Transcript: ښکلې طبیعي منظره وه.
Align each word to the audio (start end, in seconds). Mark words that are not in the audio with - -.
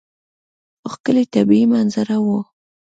ښکلې 0.91 1.23
طبیعي 1.33 1.65
منظره 1.73 2.17
وه. 2.25 2.39